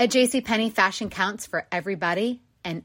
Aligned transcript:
At 0.00 0.08
JCPenney, 0.08 0.72
fashion 0.72 1.10
counts 1.10 1.44
for 1.46 1.66
everybody 1.70 2.40
and 2.64 2.84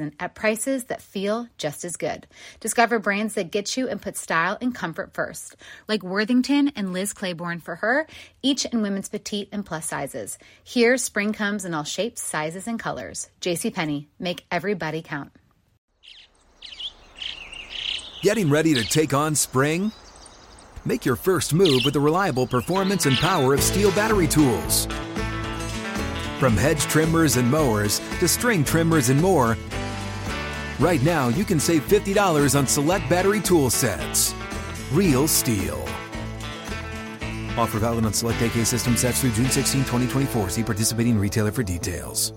at 0.19 0.35
prices 0.35 0.85
that 0.85 1.01
feel 1.01 1.47
just 1.57 1.85
as 1.85 1.95
good. 1.97 2.27
Discover 2.59 2.99
brands 2.99 3.35
that 3.35 3.51
get 3.51 3.77
you 3.77 3.87
and 3.87 4.01
put 4.01 4.17
style 4.17 4.57
and 4.59 4.73
comfort 4.73 5.13
first, 5.13 5.55
like 5.87 6.03
Worthington 6.03 6.69
and 6.75 6.93
Liz 6.93 7.13
Claiborne 7.13 7.59
for 7.59 7.75
her, 7.75 8.07
each 8.41 8.65
in 8.65 8.81
women's 8.81 9.09
petite 9.09 9.49
and 9.51 9.65
plus 9.65 9.85
sizes. 9.85 10.37
Here, 10.63 10.97
spring 10.97 11.33
comes 11.33 11.65
in 11.65 11.73
all 11.73 11.83
shapes, 11.83 12.21
sizes, 12.21 12.67
and 12.67 12.79
colors. 12.79 13.29
JCPenney, 13.41 14.07
make 14.19 14.45
everybody 14.49 15.01
count. 15.01 15.31
Getting 18.21 18.49
ready 18.49 18.73
to 18.75 18.83
take 18.83 19.13
on 19.13 19.35
spring? 19.35 19.91
Make 20.85 21.05
your 21.05 21.15
first 21.15 21.53
move 21.53 21.81
with 21.85 21.93
the 21.93 21.99
reliable 21.99 22.47
performance 22.47 23.05
and 23.05 23.15
power 23.17 23.53
of 23.53 23.61
STIHL 23.61 23.95
battery 23.95 24.27
tools. 24.27 24.87
From 26.39 26.57
hedge 26.57 26.81
trimmers 26.81 27.37
and 27.37 27.49
mowers 27.51 27.99
to 28.19 28.27
string 28.27 28.63
trimmers 28.63 29.09
and 29.09 29.21
more, 29.21 29.57
right 30.81 31.01
now 31.03 31.29
you 31.29 31.45
can 31.45 31.59
save 31.59 31.87
$50 31.87 32.57
on 32.57 32.67
select 32.67 33.07
battery 33.09 33.39
tool 33.39 33.69
sets. 33.69 34.33
Real 34.91 35.27
STIHL. 35.27 35.79
Offer 37.57 37.79
valid 37.79 38.05
on 38.05 38.13
select 38.13 38.41
AK 38.41 38.65
system 38.65 38.97
sets 38.97 39.21
through 39.21 39.31
June 39.31 39.49
16, 39.49 39.81
2024. 39.81 40.49
See 40.49 40.63
participating 40.63 41.17
retailer 41.17 41.51
for 41.51 41.63
details. 41.63 42.33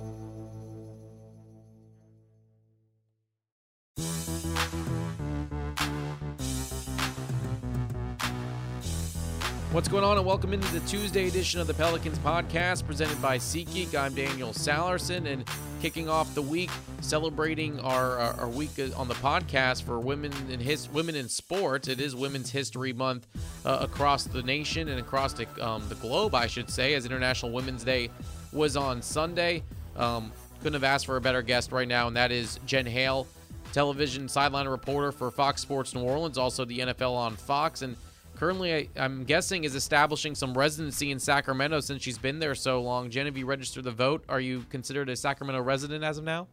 What's 9.72 9.88
going 9.88 10.04
on, 10.04 10.16
and 10.16 10.24
welcome 10.24 10.52
into 10.52 10.72
the 10.72 10.78
Tuesday 10.86 11.26
edition 11.26 11.60
of 11.60 11.66
the 11.66 11.74
Pelicans 11.74 12.16
podcast 12.20 12.86
presented 12.86 13.20
by 13.20 13.38
SeatGeek. 13.38 13.96
I'm 13.96 14.14
Daniel 14.14 14.50
Sallerson, 14.50 15.26
and 15.26 15.44
kicking 15.84 16.08
off 16.08 16.34
the 16.34 16.40
week, 16.40 16.70
celebrating 17.02 17.78
our, 17.80 18.16
our, 18.18 18.32
our 18.40 18.48
week 18.48 18.70
on 18.96 19.06
the 19.06 19.12
podcast 19.16 19.82
for 19.82 20.00
women 20.00 20.32
in 20.48 20.58
his 20.58 20.88
women 20.88 21.14
in 21.14 21.28
sports. 21.28 21.88
It 21.88 22.00
is 22.00 22.16
Women's 22.16 22.50
History 22.50 22.94
Month 22.94 23.26
uh, 23.66 23.80
across 23.82 24.24
the 24.24 24.42
nation 24.42 24.88
and 24.88 24.98
across 24.98 25.34
the, 25.34 25.46
um, 25.62 25.86
the 25.90 25.94
globe, 25.96 26.34
I 26.34 26.46
should 26.46 26.70
say, 26.70 26.94
as 26.94 27.04
International 27.04 27.52
Women's 27.52 27.84
Day 27.84 28.08
was 28.50 28.78
on 28.78 29.02
Sunday. 29.02 29.62
Um, 29.94 30.32
couldn't 30.60 30.72
have 30.72 30.84
asked 30.84 31.04
for 31.04 31.18
a 31.18 31.20
better 31.20 31.42
guest 31.42 31.70
right 31.70 31.86
now, 31.86 32.06
and 32.06 32.16
that 32.16 32.32
is 32.32 32.58
Jen 32.64 32.86
Hale, 32.86 33.26
television 33.74 34.26
sideline 34.26 34.66
reporter 34.66 35.12
for 35.12 35.30
Fox 35.30 35.60
Sports 35.60 35.94
New 35.94 36.00
Orleans, 36.00 36.38
also 36.38 36.64
the 36.64 36.78
NFL 36.78 37.12
on 37.12 37.36
Fox, 37.36 37.82
and 37.82 37.94
currently, 38.36 38.74
I, 38.74 38.88
am 38.96 39.24
guessing, 39.24 39.64
is 39.64 39.74
establishing 39.74 40.34
some 40.34 40.56
residency 40.56 41.10
in 41.10 41.18
Sacramento 41.18 41.80
since 41.80 42.02
she's 42.02 42.18
been 42.18 42.38
there 42.38 42.54
so 42.54 42.80
long. 42.82 43.10
Genevieve, 43.10 43.46
registered 43.46 43.84
the 43.84 43.92
vote. 43.92 44.24
Are 44.28 44.40
you 44.40 44.64
considered 44.70 45.08
a 45.08 45.16
Sacramento 45.16 45.62
resident 45.62 46.04
as 46.04 46.18
of 46.18 46.24
now? 46.24 46.48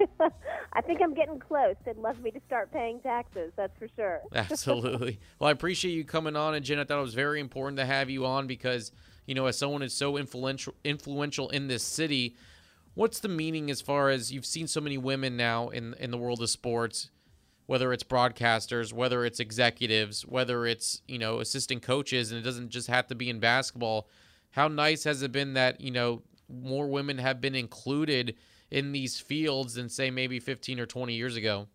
I 0.72 0.80
think 0.80 1.00
I'm 1.02 1.14
getting 1.14 1.38
close. 1.38 1.76
They'd 1.84 1.96
love 1.96 2.20
me 2.20 2.30
to 2.32 2.40
start 2.46 2.72
paying 2.72 3.00
taxes, 3.00 3.52
that's 3.56 3.76
for 3.78 3.88
sure. 3.94 4.22
Absolutely. 4.34 5.20
Well, 5.38 5.48
I 5.48 5.52
appreciate 5.52 5.92
you 5.92 6.04
coming 6.04 6.36
on. 6.36 6.54
And 6.54 6.64
Jen, 6.64 6.78
I 6.78 6.84
thought 6.84 6.98
it 6.98 7.02
was 7.02 7.14
very 7.14 7.40
important 7.40 7.78
to 7.78 7.86
have 7.86 8.10
you 8.10 8.26
on 8.26 8.46
because, 8.46 8.92
you 9.26 9.34
know, 9.34 9.46
as 9.46 9.56
someone 9.56 9.82
who's 9.82 9.94
so 9.94 10.16
influential 10.16 10.74
influential 10.82 11.48
in 11.50 11.68
this 11.68 11.84
city, 11.84 12.36
what's 12.94 13.20
the 13.20 13.28
meaning 13.28 13.70
as 13.70 13.80
far 13.80 14.10
as 14.10 14.32
you've 14.32 14.46
seen 14.46 14.66
so 14.66 14.80
many 14.80 14.98
women 14.98 15.36
now 15.36 15.68
in 15.68 15.94
in 15.94 16.10
the 16.10 16.18
world 16.18 16.42
of 16.42 16.50
sports? 16.50 17.10
Whether 17.66 17.92
it's 17.92 18.02
broadcasters, 18.02 18.92
whether 18.92 19.24
it's 19.24 19.40
executives, 19.40 20.22
whether 20.26 20.66
it's, 20.66 21.00
you 21.08 21.18
know, 21.18 21.40
assistant 21.40 21.82
coaches, 21.82 22.30
and 22.30 22.38
it 22.38 22.42
doesn't 22.42 22.68
just 22.68 22.88
have 22.88 23.06
to 23.06 23.14
be 23.14 23.30
in 23.30 23.40
basketball. 23.40 24.08
How 24.50 24.68
nice 24.68 25.04
has 25.04 25.22
it 25.22 25.32
been 25.32 25.54
that, 25.54 25.80
you 25.80 25.90
know, 25.90 26.22
more 26.48 26.86
women 26.86 27.18
have 27.18 27.40
been 27.40 27.54
included 27.54 28.36
in 28.70 28.92
these 28.92 29.18
fields 29.18 29.74
than, 29.74 29.88
say, 29.88 30.10
maybe 30.10 30.38
15 30.40 30.78
or 30.78 30.86
20 30.86 31.14
years 31.14 31.36
ago? 31.36 31.68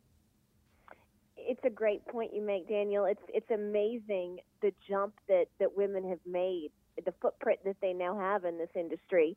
It's 1.35 1.63
a 1.63 1.69
great 1.69 2.05
point 2.05 2.33
you 2.35 2.43
make, 2.43 2.69
Daniel. 2.69 3.05
It's 3.05 3.23
it's 3.27 3.49
amazing 3.49 4.39
the 4.61 4.71
jump 4.87 5.15
that, 5.27 5.45
that 5.59 5.75
women 5.75 6.07
have 6.07 6.19
made, 6.23 6.69
the 7.03 7.13
footprint 7.19 7.61
that 7.65 7.77
they 7.81 7.93
now 7.93 8.15
have 8.19 8.45
in 8.45 8.59
this 8.59 8.69
industry. 8.75 9.35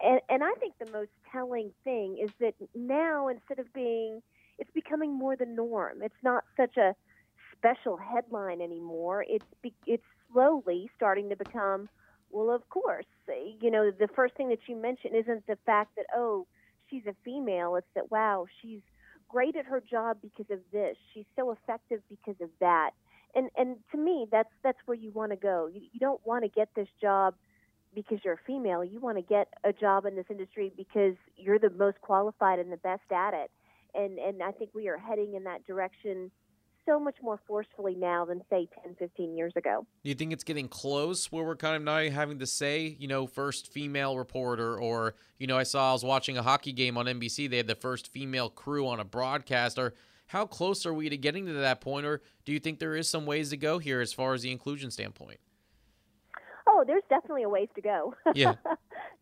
And, 0.00 0.20
and 0.28 0.44
I 0.44 0.52
think 0.60 0.74
the 0.78 0.90
most 0.92 1.10
telling 1.32 1.72
thing 1.82 2.18
is 2.22 2.30
that 2.38 2.54
now, 2.76 3.26
instead 3.26 3.58
of 3.58 3.72
being– 3.72 4.22
it's 4.60 4.70
becoming 4.72 5.12
more 5.12 5.36
the 5.36 5.46
norm. 5.46 6.02
It's 6.02 6.22
not 6.22 6.44
such 6.56 6.76
a 6.76 6.94
special 7.56 7.96
headline 7.96 8.60
anymore. 8.60 9.24
It's 9.28 9.44
be, 9.62 9.74
it's 9.86 10.04
slowly 10.32 10.90
starting 10.96 11.30
to 11.30 11.36
become 11.36 11.88
well, 12.32 12.54
of 12.54 12.68
course, 12.68 13.06
you 13.60 13.72
know, 13.72 13.90
the 13.90 14.06
first 14.14 14.36
thing 14.36 14.50
that 14.50 14.60
you 14.68 14.76
mention 14.76 15.16
isn't 15.16 15.48
the 15.48 15.58
fact 15.66 15.96
that 15.96 16.06
oh, 16.14 16.46
she's 16.88 17.02
a 17.06 17.14
female. 17.24 17.74
It's 17.74 17.88
that 17.96 18.10
wow, 18.10 18.46
she's 18.60 18.82
great 19.28 19.56
at 19.56 19.64
her 19.66 19.80
job 19.80 20.18
because 20.22 20.46
of 20.50 20.60
this. 20.72 20.96
She's 21.12 21.24
so 21.34 21.50
effective 21.50 22.00
because 22.08 22.40
of 22.40 22.50
that. 22.60 22.90
And 23.34 23.50
and 23.56 23.76
to 23.92 23.98
me, 23.98 24.26
that's 24.30 24.50
that's 24.62 24.78
where 24.86 24.96
you 24.96 25.10
want 25.10 25.32
to 25.32 25.36
go. 25.36 25.68
You, 25.72 25.80
you 25.92 25.98
don't 25.98 26.24
want 26.24 26.44
to 26.44 26.48
get 26.48 26.68
this 26.76 26.88
job 27.00 27.34
because 27.94 28.18
you're 28.24 28.34
a 28.34 28.46
female. 28.46 28.84
You 28.84 29.00
want 29.00 29.16
to 29.16 29.22
get 29.22 29.48
a 29.64 29.72
job 29.72 30.06
in 30.06 30.14
this 30.14 30.26
industry 30.30 30.72
because 30.76 31.14
you're 31.36 31.58
the 31.58 31.70
most 31.70 32.00
qualified 32.00 32.60
and 32.60 32.70
the 32.70 32.76
best 32.76 33.10
at 33.10 33.34
it 33.34 33.50
and 33.94 34.18
and 34.18 34.42
I 34.42 34.52
think 34.52 34.70
we 34.74 34.88
are 34.88 34.98
heading 34.98 35.34
in 35.34 35.44
that 35.44 35.66
direction 35.66 36.30
so 36.86 36.98
much 36.98 37.16
more 37.22 37.38
forcefully 37.46 37.94
now 37.94 38.24
than 38.24 38.42
say 38.50 38.68
10 38.82 38.96
15 38.98 39.36
years 39.36 39.52
ago. 39.56 39.86
Do 40.02 40.08
you 40.08 40.14
think 40.14 40.32
it's 40.32 40.44
getting 40.44 40.68
close 40.68 41.30
where 41.30 41.44
we're 41.44 41.56
kind 41.56 41.76
of 41.76 41.82
now 41.82 42.10
having 42.10 42.38
to 42.38 42.46
say 42.46 42.96
you 42.98 43.08
know 43.08 43.26
first 43.26 43.72
female 43.72 44.16
reporter? 44.16 44.78
Or 44.78 45.14
you 45.38 45.46
know 45.46 45.58
i 45.58 45.62
saw 45.62 45.90
i 45.90 45.92
was 45.92 46.04
watching 46.04 46.36
a 46.36 46.42
hockey 46.42 46.72
game 46.72 46.96
on 46.96 47.06
nbc 47.06 47.48
they 47.50 47.56
had 47.56 47.66
the 47.66 47.74
first 47.74 48.08
female 48.08 48.50
crew 48.50 48.86
on 48.86 49.00
a 49.00 49.04
broadcast. 49.04 49.78
Or 49.78 49.94
how 50.26 50.46
close 50.46 50.86
are 50.86 50.94
we 50.94 51.08
to 51.08 51.16
getting 51.16 51.46
to 51.46 51.52
that 51.52 51.80
point? 51.80 52.06
Or 52.06 52.22
do 52.44 52.52
you 52.52 52.60
think 52.60 52.78
there 52.78 52.96
is 52.96 53.08
some 53.08 53.26
ways 53.26 53.50
to 53.50 53.56
go 53.56 53.78
here 53.78 54.00
as 54.00 54.12
far 54.12 54.34
as 54.34 54.42
the 54.42 54.50
inclusion 54.50 54.90
standpoint? 54.90 55.38
Oh 56.66 56.84
there's 56.86 57.04
definitely 57.08 57.42
a 57.42 57.48
ways 57.48 57.68
to 57.74 57.80
go. 57.82 58.14
Yeah. 58.34 58.54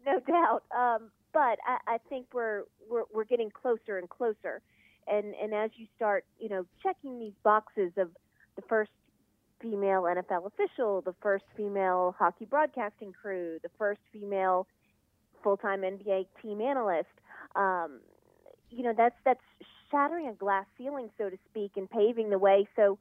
No 0.07 0.21
doubt. 0.21 0.63
Um, 0.75 1.11
but 1.33 1.59
I, 1.67 1.79
I 1.87 1.99
think 2.09 2.27
we're, 2.33 2.65
we're 2.91 3.05
we're 3.13 3.25
getting 3.25 3.51
closer 3.51 3.99
and 3.99 4.09
closer, 4.09 4.61
and 5.07 5.35
and 5.35 5.55
as 5.55 5.71
you 5.77 5.87
start, 5.97 6.25
you 6.39 6.49
know, 6.49 6.65
checking 6.83 7.19
these 7.19 7.35
boxes 7.43 7.93
of 7.97 8.11
the 8.57 8.63
first 8.69 8.91
female 9.61 10.03
NFL 10.03 10.47
official, 10.47 11.01
the 11.01 11.15
first 11.21 11.45
female 11.57 12.15
hockey 12.19 12.45
broadcasting 12.45 13.13
crew, 13.13 13.59
the 13.63 13.71
first 13.79 14.01
female 14.13 14.67
full-time 15.43 15.83
NBA 15.83 16.27
team 16.43 16.61
analyst, 16.61 17.09
um, 17.57 18.01
you 18.71 18.83
know, 18.83 18.93
that's 18.97 19.17
that's 19.25 19.41
shattering 19.91 20.29
a 20.29 20.35
glass 20.35 20.67
ceiling, 20.77 21.11
so 21.19 21.31
to 21.31 21.39
speak, 21.51 21.73
and 21.77 21.91
paving 21.91 22.31
the 22.31 22.39
way. 22.39 22.69
So 22.77 22.99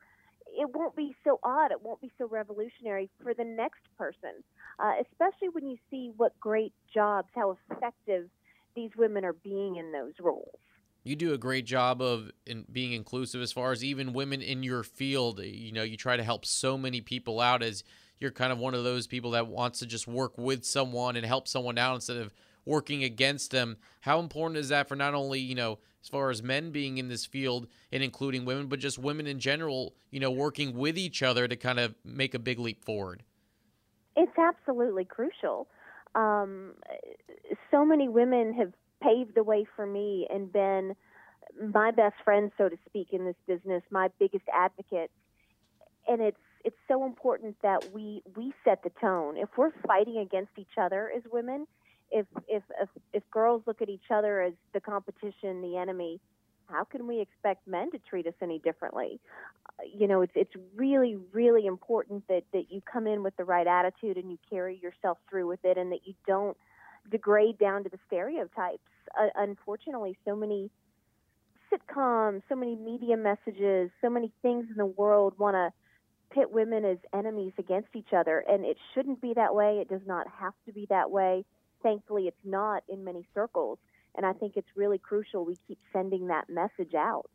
it 0.57 0.75
won't 0.75 0.95
be 0.95 1.15
so 1.23 1.39
odd. 1.43 1.71
It 1.71 1.81
won't 1.83 2.01
be 2.01 2.11
so 2.17 2.27
revolutionary 2.27 3.09
for 3.21 3.33
the 3.33 3.43
next 3.43 3.81
person, 3.97 4.43
uh, 4.79 4.93
especially 5.01 5.49
when 5.49 5.67
you 5.67 5.77
see 5.91 6.11
what 6.17 6.37
great 6.39 6.73
jobs, 6.91 7.29
how 7.35 7.57
effective 7.71 8.29
these 8.75 8.89
women 8.97 9.23
are 9.23 9.33
being 9.33 9.75
in 9.75 9.91
those 9.91 10.13
roles. 10.19 10.57
You 11.03 11.15
do 11.15 11.33
a 11.33 11.37
great 11.37 11.65
job 11.65 12.01
of 12.01 12.31
in 12.45 12.65
being 12.71 12.91
inclusive 12.91 13.41
as 13.41 13.51
far 13.51 13.71
as 13.71 13.83
even 13.83 14.13
women 14.13 14.41
in 14.41 14.63
your 14.63 14.83
field. 14.83 15.39
You 15.39 15.71
know, 15.71 15.83
you 15.83 15.95
try 15.95 16.17
to 16.17 16.23
help 16.23 16.45
so 16.45 16.77
many 16.77 17.01
people 17.01 17.39
out 17.39 17.63
as 17.63 17.83
you're 18.19 18.31
kind 18.31 18.51
of 18.51 18.57
one 18.57 18.73
of 18.73 18.83
those 18.83 19.07
people 19.07 19.31
that 19.31 19.47
wants 19.47 19.79
to 19.79 19.85
just 19.85 20.07
work 20.07 20.37
with 20.37 20.65
someone 20.65 21.15
and 21.15 21.25
help 21.25 21.47
someone 21.47 21.77
out 21.77 21.95
instead 21.95 22.17
of 22.17 22.33
working 22.65 23.03
against 23.03 23.51
them. 23.51 23.77
How 24.01 24.19
important 24.19 24.57
is 24.57 24.69
that 24.69 24.89
for 24.89 24.95
not 24.95 25.13
only, 25.13 25.39
you 25.39 25.55
know, 25.55 25.79
as 26.07 26.09
far 26.09 26.29
as 26.29 26.41
men 26.41 26.71
being 26.71 26.97
in 26.97 27.09
this 27.09 27.25
field 27.25 27.67
and 27.91 28.01
including 28.01 28.45
women, 28.45 28.67
but 28.67 28.79
just 28.79 28.97
women 28.97 29.27
in 29.27 29.39
general, 29.39 29.93
you 30.09 30.21
know, 30.21 30.31
working 30.31 30.73
with 30.73 30.97
each 30.97 31.21
other 31.21 31.49
to 31.49 31.55
kind 31.57 31.79
of 31.79 31.95
make 32.05 32.33
a 32.33 32.39
big 32.39 32.59
leap 32.59 32.85
forward? 32.85 33.23
It's 34.15 34.37
absolutely 34.37 35.03
crucial. 35.03 35.67
Um, 36.15 36.75
so 37.69 37.83
many 37.83 38.07
women 38.07 38.53
have 38.53 38.71
paved 39.03 39.35
the 39.35 39.43
way 39.43 39.65
for 39.75 39.85
me 39.85 40.25
and 40.33 40.51
been 40.51 40.95
my 41.73 41.91
best 41.91 42.15
friends, 42.23 42.53
so 42.57 42.69
to 42.69 42.77
speak, 42.87 43.09
in 43.11 43.25
this 43.25 43.35
business, 43.45 43.83
my 43.91 44.07
biggest 44.17 44.45
advocates. 44.53 45.11
And 46.07 46.21
it's 46.21 46.37
it's 46.63 46.77
so 46.87 47.05
important 47.05 47.57
that 47.63 47.93
we 47.93 48.23
we 48.37 48.53
set 48.63 48.81
the 48.83 48.91
tone. 49.01 49.35
If 49.35 49.49
we're 49.57 49.71
fighting 49.85 50.17
against 50.17 50.51
each 50.57 50.77
other 50.81 51.11
as 51.13 51.23
women, 51.29 51.67
if 52.11 52.25
if 52.47 52.63
if, 52.81 52.89
if 53.13 53.23
girls 53.31 53.63
look 53.65 53.81
at 53.81 53.89
each 53.89 54.09
other 54.11 54.41
as 54.41 54.53
the 54.73 54.79
competition, 54.79 55.61
the 55.61 55.77
enemy, 55.77 56.19
how 56.67 56.83
can 56.83 57.07
we 57.07 57.21
expect 57.21 57.67
men 57.67 57.91
to 57.91 57.99
treat 57.99 58.27
us 58.27 58.33
any 58.41 58.59
differently? 58.59 59.19
Uh, 59.67 59.83
you 59.93 60.07
know, 60.07 60.21
it's 60.21 60.33
it's 60.35 60.53
really 60.75 61.17
really 61.33 61.65
important 61.65 62.27
that 62.27 62.43
that 62.53 62.71
you 62.71 62.81
come 62.81 63.07
in 63.07 63.23
with 63.23 63.35
the 63.37 63.45
right 63.45 63.67
attitude 63.67 64.17
and 64.17 64.31
you 64.31 64.37
carry 64.49 64.79
yourself 64.81 65.17
through 65.29 65.47
with 65.47 65.63
it, 65.63 65.77
and 65.77 65.91
that 65.91 66.05
you 66.05 66.13
don't 66.25 66.57
degrade 67.09 67.57
down 67.57 67.83
to 67.83 67.89
the 67.89 67.99
stereotypes. 68.07 68.81
Uh, 69.19 69.27
unfortunately, 69.35 70.17
so 70.25 70.35
many 70.35 70.69
sitcoms, 71.71 72.41
so 72.49 72.55
many 72.55 72.75
media 72.75 73.17
messages, 73.17 73.89
so 74.01 74.09
many 74.09 74.31
things 74.41 74.65
in 74.69 74.75
the 74.77 74.85
world 74.85 75.33
want 75.37 75.55
to 75.55 75.71
pit 76.29 76.51
women 76.51 76.83
as 76.85 76.97
enemies 77.13 77.53
against 77.57 77.89
each 77.95 78.13
other, 78.15 78.43
and 78.49 78.65
it 78.65 78.77
shouldn't 78.93 79.21
be 79.21 79.33
that 79.33 79.55
way. 79.55 79.79
It 79.79 79.89
does 79.89 80.05
not 80.05 80.27
have 80.39 80.53
to 80.65 80.73
be 80.73 80.85
that 80.89 81.09
way. 81.09 81.45
Thankfully, 81.83 82.27
it's 82.27 82.37
not 82.43 82.83
in 82.89 83.03
many 83.03 83.27
circles, 83.33 83.77
and 84.15 84.25
I 84.25 84.33
think 84.33 84.57
it's 84.57 84.67
really 84.75 84.97
crucial 84.97 85.45
we 85.45 85.57
keep 85.67 85.79
sending 85.93 86.27
that 86.27 86.49
message 86.49 86.95
out. 86.95 87.29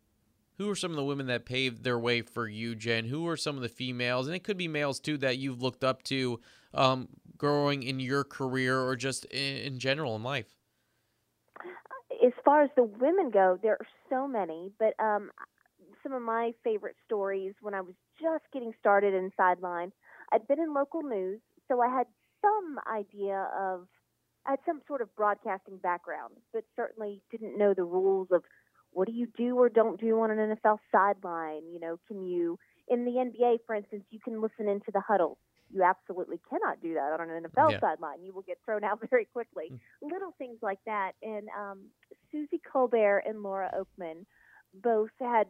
Who 0.58 0.68
are 0.68 0.76
some 0.76 0.90
of 0.90 0.96
the 0.96 1.04
women 1.04 1.26
that 1.26 1.46
paved 1.46 1.82
their 1.82 1.98
way 1.98 2.22
for 2.22 2.46
you, 2.46 2.74
Jen? 2.74 3.06
Who 3.06 3.26
are 3.28 3.36
some 3.36 3.56
of 3.56 3.62
the 3.62 3.68
females, 3.68 4.26
and 4.26 4.36
it 4.36 4.44
could 4.44 4.58
be 4.58 4.68
males 4.68 5.00
too, 5.00 5.16
that 5.18 5.38
you've 5.38 5.62
looked 5.62 5.82
up 5.84 6.02
to 6.04 6.40
um, 6.74 7.08
growing 7.36 7.82
in 7.82 8.00
your 8.00 8.24
career 8.24 8.78
or 8.80 8.94
just 8.96 9.24
in, 9.26 9.56
in 9.56 9.78
general 9.78 10.14
in 10.16 10.22
life? 10.22 10.56
As 12.24 12.32
far 12.44 12.62
as 12.62 12.70
the 12.76 12.84
women 12.84 13.30
go, 13.30 13.58
there 13.62 13.72
are 13.80 13.86
so 14.10 14.28
many, 14.28 14.70
but 14.78 14.94
um, 15.02 15.30
some 16.02 16.12
of 16.12 16.22
my 16.22 16.52
favorite 16.62 16.96
stories 17.04 17.54
when 17.60 17.74
I 17.74 17.80
was 17.80 17.94
just 18.20 18.44
getting 18.52 18.72
started 18.78 19.14
in 19.14 19.32
Sideline. 19.36 19.92
I'd 20.32 20.46
been 20.46 20.60
in 20.60 20.74
local 20.74 21.02
news, 21.02 21.40
so 21.68 21.80
I 21.80 21.88
had 21.88 22.06
some 22.40 22.78
idea 22.92 23.48
of, 23.58 23.86
had 24.44 24.58
some 24.66 24.80
sort 24.86 25.00
of 25.00 25.14
broadcasting 25.14 25.78
background, 25.78 26.34
but 26.52 26.64
certainly 26.76 27.22
didn't 27.30 27.56
know 27.56 27.74
the 27.74 27.84
rules 27.84 28.28
of 28.32 28.42
what 28.90 29.08
do 29.08 29.14
you 29.14 29.26
do 29.36 29.56
or 29.56 29.68
don't 29.68 30.00
do 30.00 30.20
on 30.20 30.30
an 30.30 30.56
NFL 30.56 30.78
sideline. 30.90 31.62
You 31.72 31.80
know, 31.80 31.98
can 32.08 32.24
you, 32.24 32.58
in 32.88 33.04
the 33.04 33.12
NBA, 33.12 33.58
for 33.66 33.74
instance, 33.74 34.04
you 34.10 34.20
can 34.20 34.40
listen 34.40 34.68
into 34.68 34.90
the 34.92 35.00
huddle. 35.00 35.38
You 35.70 35.82
absolutely 35.82 36.38
cannot 36.50 36.82
do 36.82 36.94
that 36.94 37.18
on 37.18 37.30
an 37.30 37.44
NFL 37.44 37.72
yeah. 37.72 37.80
sideline. 37.80 38.22
You 38.22 38.34
will 38.34 38.42
get 38.42 38.58
thrown 38.64 38.84
out 38.84 39.00
very 39.10 39.26
quickly. 39.32 39.70
Mm. 39.72 39.78
Little 40.02 40.34
things 40.38 40.58
like 40.60 40.80
that. 40.86 41.12
And 41.22 41.48
um, 41.58 41.84
Suzy 42.30 42.60
Kolber 42.60 43.20
and 43.26 43.42
Laura 43.42 43.70
Okmin 43.74 44.26
both 44.82 45.10
had 45.18 45.46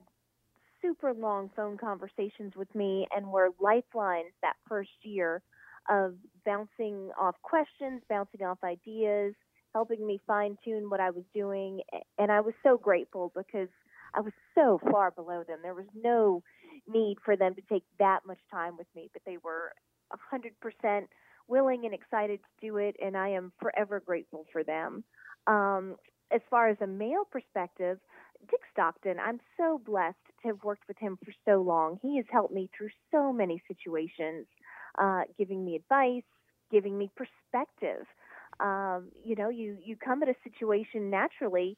super 0.80 1.14
long 1.14 1.50
phone 1.56 1.78
conversations 1.78 2.54
with 2.56 2.72
me 2.74 3.06
and 3.14 3.26
were 3.28 3.50
lifelines 3.60 4.32
that 4.42 4.56
first 4.68 4.90
year 5.02 5.42
of 5.88 6.14
bouncing 6.44 7.10
off 7.20 7.36
questions, 7.42 8.02
bouncing 8.08 8.42
off 8.42 8.58
ideas, 8.64 9.34
helping 9.74 10.06
me 10.06 10.20
fine 10.26 10.56
tune 10.64 10.90
what 10.90 11.00
I 11.00 11.10
was 11.10 11.24
doing. 11.34 11.80
And 12.18 12.30
I 12.30 12.40
was 12.40 12.54
so 12.62 12.76
grateful 12.76 13.32
because 13.34 13.68
I 14.14 14.20
was 14.20 14.32
so 14.54 14.80
far 14.90 15.10
below 15.10 15.42
them. 15.46 15.58
There 15.62 15.74
was 15.74 15.86
no 15.94 16.42
need 16.86 17.16
for 17.24 17.36
them 17.36 17.54
to 17.54 17.62
take 17.70 17.84
that 17.98 18.20
much 18.26 18.40
time 18.50 18.76
with 18.76 18.86
me, 18.94 19.10
but 19.12 19.22
they 19.24 19.38
were 19.42 19.72
100% 20.32 21.06
willing 21.48 21.84
and 21.84 21.94
excited 21.94 22.40
to 22.40 22.66
do 22.66 22.76
it, 22.76 22.96
and 23.02 23.16
I 23.16 23.30
am 23.30 23.52
forever 23.60 24.00
grateful 24.00 24.46
for 24.52 24.62
them. 24.62 25.04
Um, 25.46 25.96
as 26.32 26.40
far 26.50 26.68
as 26.68 26.78
a 26.80 26.86
male 26.86 27.24
perspective, 27.30 27.98
Dick 28.50 28.60
Stockton, 28.72 29.18
I'm 29.18 29.40
so 29.56 29.80
blessed 29.84 30.16
to 30.42 30.48
have 30.48 30.64
worked 30.64 30.88
with 30.88 30.98
him 30.98 31.18
for 31.24 31.32
so 31.44 31.62
long. 31.62 31.98
He 32.02 32.16
has 32.16 32.26
helped 32.30 32.54
me 32.54 32.70
through 32.76 32.90
so 33.10 33.32
many 33.32 33.62
situations, 33.68 34.46
uh, 35.00 35.22
giving 35.38 35.64
me 35.64 35.76
advice, 35.76 36.22
giving 36.70 36.96
me 36.98 37.10
perspective. 37.16 38.06
Um, 38.60 39.08
you 39.24 39.34
know, 39.34 39.48
you 39.48 39.76
you 39.84 39.96
come 39.96 40.22
at 40.22 40.28
a 40.28 40.34
situation 40.44 41.10
naturally 41.10 41.76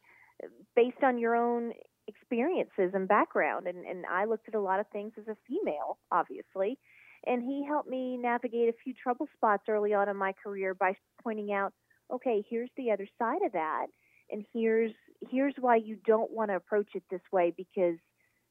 based 0.75 1.03
on 1.03 1.19
your 1.19 1.35
own 1.37 1.73
experiences 2.07 2.91
and 2.95 3.09
background, 3.09 3.67
and 3.67 3.85
and 3.87 4.05
I 4.07 4.25
looked 4.25 4.49
at 4.49 4.55
a 4.55 4.61
lot 4.61 4.81
of 4.81 4.87
things 4.89 5.13
as 5.19 5.29
a 5.29 5.37
female, 5.47 5.99
obviously, 6.11 6.79
and 7.27 7.43
he 7.43 7.65
helped 7.67 7.89
me 7.89 8.17
navigate 8.17 8.69
a 8.69 8.77
few 8.83 8.93
trouble 8.95 9.29
spots 9.37 9.65
early 9.69 9.95
on 9.95 10.09
in 10.09 10.17
my 10.17 10.33
career 10.43 10.75
by 10.75 10.97
pointing 11.23 11.53
out, 11.53 11.73
okay, 12.13 12.45
here's 12.49 12.71
the 12.77 12.91
other 12.91 13.07
side 13.19 13.43
of 13.45 13.53
that, 13.53 13.87
and 14.31 14.45
here's 14.53 14.93
here's 15.31 15.55
why 15.59 15.77
you 15.77 15.97
don't 16.07 16.31
want 16.33 16.51
to 16.51 16.57
approach 16.57 16.89
it 16.95 17.05
this 17.11 17.23
way 17.33 17.53
because 17.57 17.97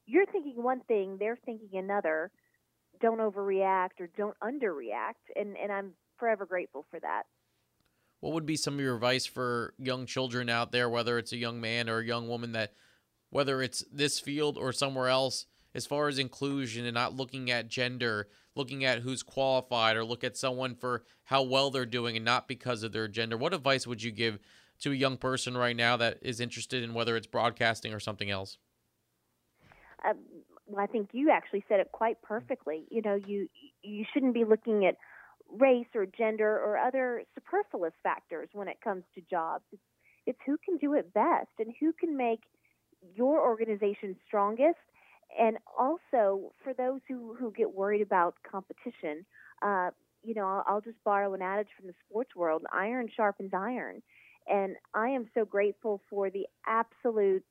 you're 0.06 0.26
thinking 0.26 0.62
one 0.62 0.82
thing, 0.88 1.18
they're 1.20 1.40
thinking 1.46 1.78
another. 1.78 2.32
Don't 3.04 3.20
overreact 3.20 4.00
or 4.00 4.08
don't 4.16 4.38
underreact, 4.40 5.30
and 5.36 5.58
and 5.58 5.72
I'm 5.72 5.92
forever 6.18 6.46
grateful 6.46 6.86
for 6.90 7.02
that. 7.02 7.24
What 8.22 8.32
would 8.32 8.46
be 8.46 8.56
some 8.56 8.76
of 8.76 8.80
your 8.80 8.96
advice 8.96 9.26
for 9.26 9.74
young 9.78 10.06
children 10.06 10.48
out 10.48 10.72
there, 10.72 10.90
whether 10.90 11.18
it's 11.18 11.34
a 11.34 11.38
young 11.38 11.60
man 11.60 11.90
or 11.90 12.00
a 12.00 12.06
young 12.06 12.30
woman 12.30 12.54
that, 12.54 12.72
whether 13.30 13.62
it's 13.62 13.84
this 13.92 14.22
field 14.22 14.58
or 14.58 14.72
somewhere 14.72 15.10
else, 15.10 15.48
as 15.76 15.86
far 15.86 16.08
as 16.08 16.18
inclusion 16.18 16.86
and 16.86 16.94
not 16.94 17.14
looking 17.14 17.52
at 17.52 17.68
gender, 17.68 18.30
looking 18.56 18.86
at 18.86 19.00
who's 19.00 19.22
qualified 19.22 19.98
or 19.98 20.06
look 20.06 20.24
at 20.24 20.38
someone 20.38 20.74
for 20.74 21.04
how 21.26 21.44
well 21.44 21.72
they're 21.72 21.86
doing 21.86 22.16
and 22.16 22.24
not 22.24 22.48
because 22.48 22.84
of 22.84 22.94
their 22.94 23.10
gender. 23.10 23.36
What 23.36 23.54
advice 23.54 23.86
would 23.86 24.02
you 24.02 24.12
give 24.12 24.40
to 24.80 24.92
a 24.94 24.96
young 24.96 25.18
person 25.18 25.58
right 25.58 25.76
now 25.76 25.98
that 25.98 26.20
is 26.22 26.40
interested 26.40 26.84
in 26.84 26.94
whether 26.94 27.18
it's 27.18 27.28
broadcasting 27.28 27.94
or 27.94 28.00
something 28.00 28.30
else? 28.30 28.58
Uh, 30.06 30.14
well, 30.66 30.84
I 30.84 30.88
think 30.88 31.10
you 31.12 31.32
actually 31.32 31.64
said 31.68 31.80
it 31.80 31.92
quite 31.92 32.22
perfectly. 32.22 32.86
You 32.90 33.02
know, 33.02 33.16
you 33.16 33.48
you 33.82 34.06
shouldn't 34.14 34.34
be 34.34 34.46
looking 34.46 34.86
at 34.86 34.96
race 35.50 35.88
or 35.94 36.06
gender 36.06 36.50
or 36.50 36.78
other 36.78 37.24
superfluous 37.36 37.94
factors 38.02 38.50
when 38.54 38.68
it 38.68 38.78
comes 38.84 39.04
to 39.16 39.22
jobs. 39.30 39.64
It's, 39.72 39.82
it's 40.26 40.40
who 40.46 40.58
can 40.64 40.78
do 40.78 40.94
it 40.94 41.14
best 41.14 41.50
and 41.60 41.74
who 41.80 41.94
can 41.94 42.16
make 42.18 42.40
your 43.16 43.42
organization 43.42 44.16
strongest 44.26 44.78
and 45.38 45.58
also 45.78 46.54
for 46.64 46.74
those 46.78 47.02
who, 47.08 47.36
who 47.40 47.52
get 47.52 47.74
worried 47.74 48.02
about 48.02 48.36
competition, 48.50 49.26
uh, 49.62 49.90
you 50.24 50.34
know, 50.34 50.46
I'll, 50.48 50.64
I'll 50.68 50.82
just 50.82 51.04
borrow 51.04 51.34
an 51.34 51.42
adage 51.42 51.68
from 51.78 51.88
the 51.88 51.94
sports 52.08 52.36
world 52.36 52.64
iron 52.72 53.10
sharpens 53.14 53.52
iron. 53.54 54.02
And 54.48 54.76
I 54.94 55.10
am 55.10 55.28
so 55.34 55.46
grateful 55.46 56.02
for 56.10 56.30
the 56.30 56.46
absolute 56.68 57.44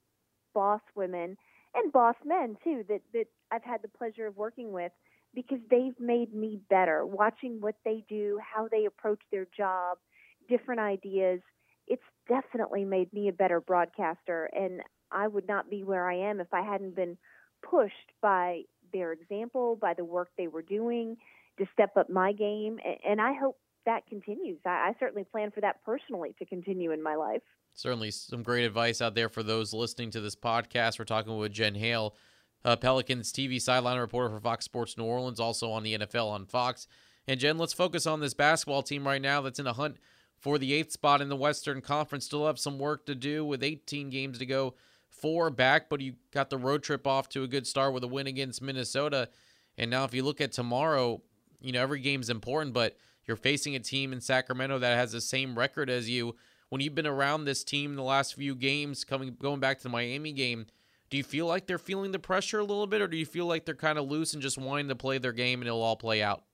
boss 0.54 0.80
women 0.94 1.36
and 1.74 1.92
boss 1.92 2.16
men 2.24 2.56
too 2.62 2.84
that, 2.88 3.00
that 3.12 3.26
I've 3.50 3.64
had 3.64 3.82
the 3.82 3.88
pleasure 3.88 4.26
of 4.26 4.36
working 4.36 4.72
with 4.72 4.92
because 5.34 5.58
they've 5.70 5.98
made 5.98 6.34
me 6.34 6.60
better. 6.68 7.06
Watching 7.06 7.60
what 7.60 7.76
they 7.84 8.04
do, 8.08 8.38
how 8.42 8.68
they 8.68 8.84
approach 8.84 9.20
their 9.30 9.46
job, 9.56 9.98
different 10.48 10.80
ideas, 10.80 11.40
it's 11.86 12.02
definitely 12.28 12.84
made 12.84 13.12
me 13.12 13.28
a 13.28 13.32
better 13.32 13.60
broadcaster. 13.60 14.50
And 14.52 14.82
I 15.10 15.28
would 15.28 15.48
not 15.48 15.70
be 15.70 15.82
where 15.82 16.08
I 16.08 16.30
am 16.30 16.40
if 16.40 16.52
I 16.52 16.62
hadn't 16.62 16.96
been 16.96 17.16
pushed 17.62 18.12
by 18.20 18.62
their 18.92 19.12
example, 19.12 19.76
by 19.76 19.94
the 19.94 20.04
work 20.04 20.28
they 20.36 20.48
were 20.48 20.62
doing 20.62 21.16
to 21.58 21.66
step 21.72 21.96
up 21.96 22.10
my 22.10 22.32
game. 22.32 22.78
And 23.08 23.20
I 23.20 23.32
hope 23.34 23.56
that 23.86 24.06
continues. 24.06 24.58
I, 24.64 24.94
certainly 25.00 25.24
plan 25.24 25.50
for 25.50 25.60
that 25.60 25.84
personally 25.84 26.34
to 26.38 26.44
continue 26.44 26.92
in 26.92 27.02
my 27.02 27.16
life. 27.16 27.42
Certainly, 27.74 28.10
some 28.12 28.42
great 28.42 28.64
advice 28.64 29.00
out 29.00 29.14
there 29.14 29.28
for 29.28 29.42
those 29.42 29.72
listening 29.72 30.10
to 30.10 30.20
this 30.20 30.36
podcast. 30.36 30.98
We're 30.98 31.04
talking 31.04 31.36
with 31.36 31.52
Jen 31.52 31.74
Hale, 31.74 32.14
uh, 32.64 32.76
Pelicans 32.76 33.32
TV 33.32 33.60
sideline 33.60 33.98
reporter 33.98 34.28
for 34.28 34.40
Fox 34.40 34.64
Sports 34.64 34.96
New 34.96 35.04
Orleans, 35.04 35.40
also 35.40 35.70
on 35.70 35.82
the 35.82 35.98
NFL 35.98 36.30
on 36.30 36.46
Fox. 36.46 36.86
And 37.26 37.40
Jen, 37.40 37.58
let's 37.58 37.72
focus 37.72 38.06
on 38.06 38.20
this 38.20 38.34
basketball 38.34 38.82
team 38.82 39.06
right 39.06 39.22
now 39.22 39.40
that's 39.40 39.58
in 39.58 39.66
a 39.66 39.72
hunt 39.72 39.96
for 40.38 40.58
the 40.58 40.74
eighth 40.74 40.92
spot 40.92 41.20
in 41.20 41.28
the 41.28 41.36
Western 41.36 41.80
Conference. 41.80 42.24
Still 42.24 42.46
have 42.46 42.58
some 42.58 42.78
work 42.78 43.06
to 43.06 43.14
do 43.14 43.44
with 43.44 43.62
18 43.62 44.10
games 44.10 44.38
to 44.38 44.46
go 44.46 44.74
four 45.08 45.50
back, 45.50 45.88
but 45.88 46.00
you 46.00 46.14
got 46.32 46.50
the 46.50 46.58
road 46.58 46.82
trip 46.82 47.06
off 47.06 47.28
to 47.30 47.44
a 47.44 47.48
good 47.48 47.66
start 47.66 47.94
with 47.94 48.02
a 48.02 48.08
win 48.08 48.26
against 48.26 48.60
Minnesota. 48.60 49.28
And 49.78 49.90
now, 49.90 50.04
if 50.04 50.12
you 50.12 50.24
look 50.24 50.40
at 50.40 50.52
tomorrow, 50.52 51.22
you 51.60 51.72
know, 51.72 51.80
every 51.80 52.00
game's 52.00 52.28
important, 52.28 52.74
but 52.74 52.96
you're 53.24 53.36
facing 53.36 53.76
a 53.76 53.80
team 53.80 54.12
in 54.12 54.20
Sacramento 54.20 54.80
that 54.80 54.96
has 54.96 55.12
the 55.12 55.20
same 55.20 55.56
record 55.56 55.88
as 55.88 56.10
you. 56.10 56.34
When 56.72 56.80
you've 56.80 56.94
been 56.94 57.06
around 57.06 57.44
this 57.44 57.64
team 57.64 57.96
the 57.96 58.02
last 58.02 58.34
few 58.34 58.54
games, 58.54 59.04
coming 59.04 59.36
going 59.38 59.60
back 59.60 59.76
to 59.76 59.82
the 59.82 59.90
Miami 59.90 60.32
game, 60.32 60.64
do 61.10 61.18
you 61.18 61.22
feel 61.22 61.44
like 61.44 61.66
they're 61.66 61.76
feeling 61.76 62.12
the 62.12 62.18
pressure 62.18 62.60
a 62.60 62.64
little 62.64 62.86
bit, 62.86 63.02
or 63.02 63.08
do 63.08 63.18
you 63.18 63.26
feel 63.26 63.44
like 63.44 63.66
they're 63.66 63.74
kind 63.74 63.98
of 63.98 64.08
loose 64.08 64.32
and 64.32 64.40
just 64.42 64.56
wanting 64.56 64.88
to 64.88 64.96
play 64.96 65.18
their 65.18 65.34
game 65.34 65.60
and 65.60 65.68
it'll 65.68 65.82
all 65.82 65.96
play 65.96 66.22
out? 66.22 66.44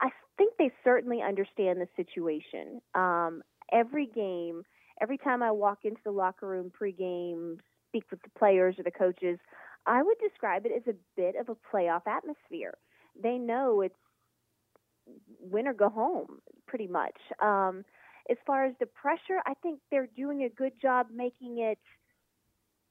I 0.00 0.08
think 0.36 0.54
they 0.58 0.72
certainly 0.82 1.22
understand 1.22 1.80
the 1.80 1.86
situation. 1.94 2.80
Um, 2.96 3.44
every 3.72 4.06
game, 4.06 4.64
every 5.00 5.18
time 5.18 5.44
I 5.44 5.52
walk 5.52 5.84
into 5.84 6.00
the 6.04 6.10
locker 6.10 6.48
room 6.48 6.72
pregame, 6.72 7.58
speak 7.90 8.02
with 8.10 8.20
the 8.22 8.30
players 8.36 8.80
or 8.80 8.82
the 8.82 8.90
coaches, 8.90 9.38
I 9.86 10.02
would 10.02 10.18
describe 10.18 10.66
it 10.66 10.72
as 10.76 10.92
a 10.92 10.96
bit 11.16 11.36
of 11.36 11.48
a 11.48 11.56
playoff 11.72 12.02
atmosphere. 12.08 12.74
They 13.22 13.38
know 13.38 13.82
it's 13.82 13.94
win 15.38 15.68
or 15.68 15.72
go 15.72 15.88
home, 15.88 16.40
pretty 16.66 16.88
much. 16.88 17.14
Um, 17.40 17.84
as 18.30 18.36
far 18.46 18.64
as 18.64 18.74
the 18.80 18.86
pressure, 18.86 19.40
I 19.46 19.54
think 19.62 19.80
they're 19.90 20.08
doing 20.16 20.44
a 20.44 20.48
good 20.48 20.72
job 20.80 21.06
making 21.14 21.58
it 21.58 21.78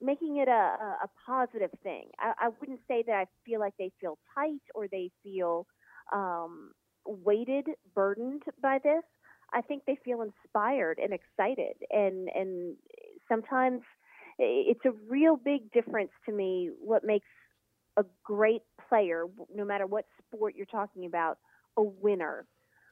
making 0.00 0.36
it 0.36 0.48
a, 0.48 0.52
a, 0.52 1.08
positive 1.24 1.70
thing. 1.82 2.10
I, 2.18 2.32
I 2.38 2.48
wouldn't 2.60 2.80
say 2.86 3.02
that 3.06 3.14
I 3.14 3.24
feel 3.46 3.60
like 3.60 3.72
they 3.78 3.90
feel 3.98 4.18
tight 4.34 4.60
or 4.74 4.88
they 4.88 5.10
feel 5.22 5.66
um, 6.12 6.72
weighted, 7.06 7.64
burdened 7.94 8.42
by 8.60 8.78
this. 8.84 9.02
I 9.54 9.62
think 9.62 9.84
they 9.86 9.98
feel 10.04 10.20
inspired 10.20 10.98
and 10.98 11.14
excited, 11.14 11.76
and 11.90 12.28
and 12.34 12.76
sometimes 13.28 13.80
it's 14.38 14.84
a 14.84 14.92
real 15.08 15.36
big 15.36 15.72
difference 15.72 16.10
to 16.26 16.32
me 16.32 16.70
what 16.78 17.04
makes 17.04 17.28
a 17.96 18.04
great 18.22 18.62
player, 18.88 19.24
no 19.54 19.64
matter 19.64 19.86
what 19.86 20.04
sport 20.26 20.54
you're 20.56 20.66
talking 20.66 21.06
about, 21.06 21.38
a 21.78 21.82
winner 21.82 22.44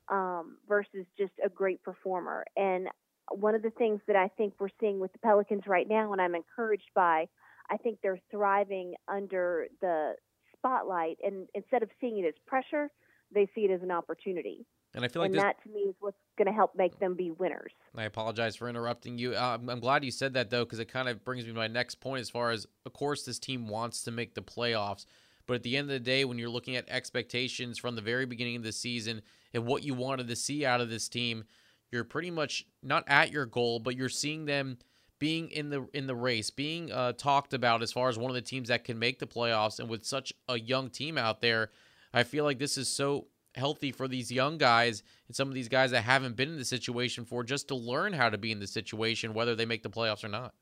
um, 0.09 0.59
versus 0.69 1.07
just 1.19 1.33
a 1.45 1.49
great 1.49 1.83
performer. 1.83 2.45
And 2.57 2.89
one 3.31 3.55
of 3.55 3.63
the 3.63 3.71
things 3.71 4.01
that 4.07 4.17
I 4.17 4.29
think 4.37 4.55
we're 4.59 4.69
seeing 4.81 5.01
with 5.01 5.13
the 5.13 5.19
Pelicans 5.19 5.63
right 5.67 5.89
now, 5.89 6.13
and 6.13 6.21
I'm 6.21 6.35
encouraged 6.35 6.91
by, 6.95 7.27
I 7.71 7.77
think 7.79 7.99
they're 8.03 8.21
thriving 8.31 8.95
under 9.09 9.67
the 9.81 10.15
spotlight, 10.57 11.19
and 11.23 11.49
instead 11.55 11.83
of 11.83 11.89
seeing 12.01 12.19
it 12.19 12.27
as 12.27 12.35
pressure, 12.47 12.91
they 13.35 13.49
see 13.55 13.63
it 13.63 13.71
as 13.71 13.83
an 13.83 13.91
opportunity. 13.91 14.67
And 14.95 15.05
I 15.05 15.09
feel 15.09 15.23
like 15.23 15.31
and 15.31 15.35
this, 15.35 15.43
that 15.43 15.63
to 15.65 15.69
me 15.71 15.81
is 15.81 15.95
what's 16.01 16.17
going 16.39 16.47
to 16.47 16.53
help 16.53 16.77
make 16.77 16.99
them 17.01 17.15
be 17.15 17.33
winners. 17.33 17.73
I 17.97 18.05
apologize 18.05 18.55
for 18.55 18.69
interrupting 18.69 19.19
you. 19.19 19.35
Uh, 19.35 19.59
I'm, 19.61 19.69
I'm 19.69 19.81
glad 19.81 20.05
you 20.05 20.13
said 20.13 20.35
that 20.35 20.51
though, 20.51 20.65
because 20.65 20.79
it 20.79 20.87
kind 20.87 21.09
of 21.09 21.25
brings 21.25 21.45
me 21.45 21.51
to 21.51 21.57
my 21.57 21.67
next 21.67 21.97
point. 21.97 22.21
As 22.21 22.31
far 22.31 22.51
as, 22.51 22.67
of 22.87 22.93
course, 22.93 23.25
this 23.25 23.39
team 23.39 23.67
wants 23.67 24.03
to 24.05 24.13
make 24.13 24.35
the 24.35 24.43
playoffs, 24.43 25.05
but 25.47 25.55
at 25.55 25.63
the 25.63 25.77
end 25.77 25.87
of 25.87 25.93
the 25.93 26.01
day, 26.01 26.25
when 26.25 26.39
you're 26.39 26.49
looking 26.49 26.77
at 26.77 26.89
expectations 26.89 27.79
from 27.79 27.97
the 27.97 28.03
very 28.03 28.25
beginning 28.25 28.57
of 28.57 28.63
the 28.63 28.73
season 28.73 29.23
and 29.55 29.65
what 29.65 29.85
you 29.85 29.95
wanted 29.95 30.29
to 30.29 30.37
see 30.37 30.67
out 30.67 30.81
of 30.81 30.91
this 30.91 31.09
team, 31.09 31.45
you're 31.91 32.05
pretty 32.05 32.31
much 32.31 32.67
not 32.83 33.05
at 33.07 33.31
your 33.31 33.47
goal, 33.47 33.79
but 33.79 33.97
you're 33.97 34.09
seeing 34.09 34.45
them 34.45 34.79
being 35.21 35.49
in 35.51 35.71
the 35.71 35.87
in 35.95 36.07
the 36.07 36.15
race, 36.15 36.51
being 36.51 36.91
uh, 36.93 37.13
talked 37.13 37.55
about 37.55 37.83
as 37.83 37.93
far 37.93 38.09
as 38.09 38.19
one 38.19 38.31
of 38.31 38.35
the 38.35 38.43
teams 38.43 38.69
that 38.69 38.85
can 38.85 38.99
make 38.99 39.21
the 39.21 39.27
playoffs. 39.27 39.79
And 39.79 39.89
with 39.89 40.05
such 40.05 40.33
a 40.49 40.59
young 40.59 40.91
team 40.91 41.17
out 41.17 41.41
there, 41.41 41.71
I 42.13 42.25
feel 42.25 42.45
like 42.45 42.59
this 42.59 42.77
is 42.77 42.89
so 42.89 43.29
healthy 43.55 43.93
for 43.93 44.09
these 44.09 44.33
young 44.33 44.59
guys 44.59 45.05
and 45.29 45.37
some 45.37 45.47
of 45.47 45.55
these 45.55 45.69
guys 45.69 45.93
that 45.93 46.03
haven't 46.03 46.35
been 46.35 46.49
in 46.49 46.59
the 46.59 46.65
situation 46.65 47.25
for 47.25 47.45
just 47.45 47.69
to 47.69 47.77
learn 47.77 48.13
how 48.13 48.29
to 48.29 48.37
be 48.37 48.51
in 48.51 48.59
the 48.59 48.67
situation, 48.67 49.33
whether 49.33 49.55
they 49.55 49.65
make 49.65 49.85
the 49.85 49.91
playoffs 49.91 50.25
or 50.25 50.29
not. 50.29 50.53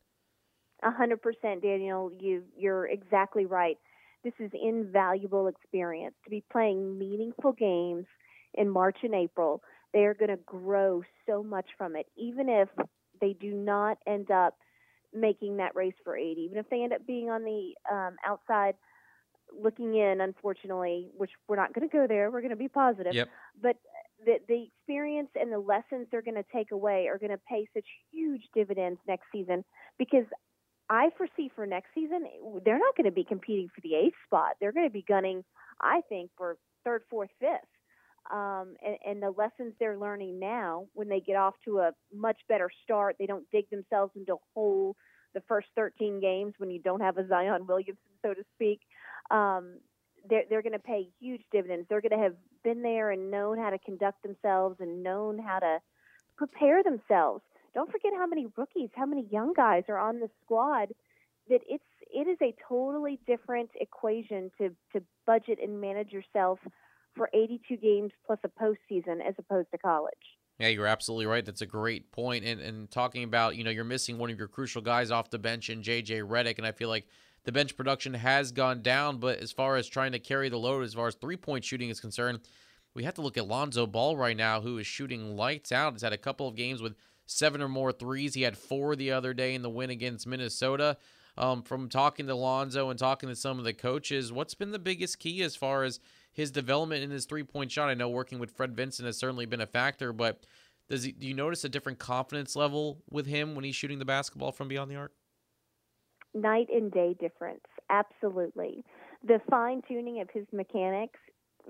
A 0.82 0.90
hundred 0.90 1.22
percent, 1.22 1.62
Daniel. 1.62 2.10
You 2.20 2.42
you're 2.54 2.86
exactly 2.86 3.46
right. 3.46 3.78
This 4.22 4.34
is 4.38 4.50
invaluable 4.52 5.48
experience 5.48 6.14
to 6.24 6.30
be 6.30 6.44
playing 6.52 6.98
meaningful 6.98 7.52
games 7.52 8.06
in 8.54 8.68
March 8.68 8.98
and 9.02 9.14
April 9.14 9.62
they 9.92 10.04
are 10.04 10.14
going 10.14 10.30
to 10.30 10.38
grow 10.46 11.02
so 11.26 11.42
much 11.42 11.66
from 11.76 11.96
it, 11.96 12.06
even 12.16 12.48
if 12.48 12.68
they 13.20 13.34
do 13.34 13.52
not 13.52 13.98
end 14.06 14.30
up 14.30 14.56
making 15.14 15.58
that 15.58 15.74
race 15.74 15.94
for 16.02 16.16
80, 16.16 16.40
even 16.40 16.58
if 16.58 16.68
they 16.70 16.82
end 16.82 16.92
up 16.92 17.06
being 17.06 17.28
on 17.28 17.44
the 17.44 17.74
um, 17.90 18.16
outside 18.26 18.74
looking 19.62 19.94
in, 19.94 20.22
unfortunately, 20.22 21.10
which 21.16 21.30
we're 21.46 21.56
not 21.56 21.74
going 21.74 21.86
to 21.86 21.92
go 21.92 22.06
there. 22.06 22.30
We're 22.30 22.40
going 22.40 22.50
to 22.50 22.56
be 22.56 22.68
positive. 22.68 23.14
Yep. 23.14 23.28
But 23.60 23.76
the, 24.24 24.38
the 24.48 24.64
experience 24.64 25.28
and 25.34 25.52
the 25.52 25.58
lessons 25.58 26.06
they're 26.10 26.22
going 26.22 26.36
to 26.36 26.44
take 26.54 26.70
away 26.70 27.08
are 27.08 27.18
going 27.18 27.32
to 27.32 27.40
pay 27.48 27.68
such 27.74 27.84
huge 28.10 28.42
dividends 28.54 28.98
next 29.06 29.24
season 29.30 29.62
because 29.98 30.24
I 30.88 31.10
foresee 31.18 31.50
for 31.54 31.66
next 31.66 31.88
season, 31.94 32.24
they're 32.64 32.78
not 32.78 32.96
going 32.96 33.04
to 33.04 33.10
be 33.10 33.24
competing 33.24 33.68
for 33.74 33.82
the 33.82 33.94
eighth 33.94 34.16
spot. 34.26 34.52
They're 34.58 34.72
going 34.72 34.86
to 34.86 34.92
be 34.92 35.04
gunning, 35.06 35.44
I 35.82 36.00
think, 36.08 36.30
for 36.36 36.56
third, 36.84 37.02
fourth, 37.10 37.30
fifth 37.38 37.68
um, 38.30 38.74
and, 38.84 38.96
and 39.06 39.22
the 39.22 39.30
lessons 39.30 39.74
they're 39.78 39.98
learning 39.98 40.38
now 40.38 40.86
when 40.94 41.08
they 41.08 41.20
get 41.20 41.36
off 41.36 41.54
to 41.64 41.78
a 41.78 41.92
much 42.14 42.38
better 42.48 42.70
start. 42.84 43.16
They 43.18 43.26
don't 43.26 43.50
dig 43.50 43.68
themselves 43.70 44.12
into 44.16 44.34
a 44.34 44.36
hole 44.54 44.96
the 45.34 45.42
first 45.48 45.68
13 45.76 46.20
games 46.20 46.54
when 46.58 46.70
you 46.70 46.80
don't 46.80 47.00
have 47.00 47.16
a 47.16 47.26
Zion 47.26 47.66
Williamson, 47.66 47.96
so 48.22 48.34
to 48.34 48.42
speak. 48.54 48.80
Um, 49.30 49.78
they're 50.28 50.44
they're 50.48 50.62
going 50.62 50.72
to 50.72 50.78
pay 50.78 51.08
huge 51.20 51.42
dividends. 51.50 51.86
They're 51.88 52.00
going 52.00 52.16
to 52.16 52.22
have 52.22 52.36
been 52.62 52.82
there 52.82 53.10
and 53.10 53.30
known 53.30 53.58
how 53.58 53.70
to 53.70 53.78
conduct 53.78 54.22
themselves 54.22 54.76
and 54.78 55.02
known 55.02 55.38
how 55.38 55.58
to 55.58 55.78
prepare 56.36 56.82
themselves. 56.82 57.42
Don't 57.74 57.90
forget 57.90 58.12
how 58.16 58.26
many 58.26 58.46
rookies, 58.56 58.90
how 58.94 59.06
many 59.06 59.26
young 59.30 59.52
guys 59.54 59.84
are 59.88 59.98
on 59.98 60.20
the 60.20 60.28
squad. 60.44 60.90
That 61.48 61.60
it's 61.68 61.84
it 62.12 62.28
is 62.28 62.38
a 62.40 62.54
totally 62.68 63.18
different 63.26 63.70
equation 63.80 64.50
to 64.58 64.70
to 64.92 65.02
budget 65.26 65.58
and 65.60 65.80
manage 65.80 66.12
yourself 66.12 66.60
for 67.14 67.28
82 67.32 67.76
games 67.76 68.12
plus 68.26 68.38
a 68.44 68.48
postseason 68.48 69.26
as 69.26 69.34
opposed 69.38 69.70
to 69.72 69.78
college. 69.78 70.12
Yeah, 70.58 70.68
you're 70.68 70.86
absolutely 70.86 71.26
right. 71.26 71.44
That's 71.44 71.62
a 71.62 71.66
great 71.66 72.12
point. 72.12 72.44
And 72.44 72.60
and 72.60 72.90
talking 72.90 73.24
about, 73.24 73.56
you 73.56 73.64
know, 73.64 73.70
you're 73.70 73.84
missing 73.84 74.18
one 74.18 74.30
of 74.30 74.38
your 74.38 74.48
crucial 74.48 74.82
guys 74.82 75.10
off 75.10 75.30
the 75.30 75.38
bench 75.38 75.70
in 75.70 75.82
JJ 75.82 76.26
Redick, 76.28 76.58
and 76.58 76.66
I 76.66 76.72
feel 76.72 76.88
like 76.88 77.06
the 77.44 77.52
bench 77.52 77.76
production 77.76 78.14
has 78.14 78.52
gone 78.52 78.82
down, 78.82 79.18
but 79.18 79.38
as 79.38 79.50
far 79.50 79.76
as 79.76 79.88
trying 79.88 80.12
to 80.12 80.18
carry 80.18 80.48
the 80.48 80.58
load 80.58 80.84
as 80.84 80.94
far 80.94 81.08
as 81.08 81.14
three 81.14 81.36
point 81.36 81.64
shooting 81.64 81.88
is 81.88 82.00
concerned, 82.00 82.40
we 82.94 83.04
have 83.04 83.14
to 83.14 83.22
look 83.22 83.36
at 83.36 83.48
Lonzo 83.48 83.86
Ball 83.86 84.16
right 84.16 84.36
now, 84.36 84.60
who 84.60 84.78
is 84.78 84.86
shooting 84.86 85.36
lights 85.36 85.72
out. 85.72 85.94
He's 85.94 86.02
had 86.02 86.12
a 86.12 86.18
couple 86.18 86.46
of 86.46 86.54
games 86.54 86.82
with 86.82 86.94
seven 87.26 87.62
or 87.62 87.68
more 87.68 87.92
threes. 87.92 88.34
He 88.34 88.42
had 88.42 88.56
four 88.56 88.94
the 88.94 89.12
other 89.12 89.34
day 89.34 89.54
in 89.54 89.62
the 89.62 89.70
win 89.70 89.90
against 89.90 90.26
Minnesota. 90.26 90.96
Um, 91.38 91.62
from 91.62 91.88
talking 91.88 92.26
to 92.26 92.34
Lonzo 92.34 92.90
and 92.90 92.98
talking 92.98 93.30
to 93.30 93.34
some 93.34 93.58
of 93.58 93.64
the 93.64 93.72
coaches, 93.72 94.30
what's 94.30 94.54
been 94.54 94.70
the 94.70 94.78
biggest 94.78 95.18
key 95.18 95.42
as 95.42 95.56
far 95.56 95.82
as 95.82 95.98
his 96.32 96.50
development 96.50 97.04
in 97.04 97.10
his 97.10 97.26
three 97.26 97.44
point 97.44 97.70
shot. 97.70 97.88
I 97.88 97.94
know 97.94 98.08
working 98.08 98.38
with 98.38 98.50
Fred 98.50 98.74
Vinson 98.74 99.06
has 99.06 99.18
certainly 99.18 99.46
been 99.46 99.60
a 99.60 99.66
factor, 99.66 100.12
but 100.12 100.44
does 100.88 101.04
he, 101.04 101.12
do 101.12 101.26
you 101.26 101.34
notice 101.34 101.64
a 101.64 101.68
different 101.68 101.98
confidence 101.98 102.56
level 102.56 103.02
with 103.10 103.26
him 103.26 103.54
when 103.54 103.64
he's 103.64 103.76
shooting 103.76 103.98
the 103.98 104.04
basketball 104.04 104.52
from 104.52 104.68
beyond 104.68 104.90
the 104.90 104.96
arc? 104.96 105.12
Night 106.34 106.68
and 106.72 106.90
day 106.90 107.14
difference, 107.20 107.64
absolutely. 107.90 108.84
The 109.22 109.40
fine 109.50 109.82
tuning 109.86 110.20
of 110.20 110.28
his 110.32 110.46
mechanics, 110.52 111.18